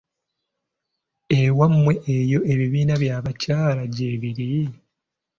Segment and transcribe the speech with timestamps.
[1.41, 4.51] Ewammwe eyo ebibiina bya bakyala gyebiri.